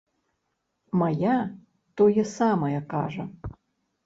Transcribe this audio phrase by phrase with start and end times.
[1.01, 1.35] Мая
[2.01, 3.23] тое самае кажа.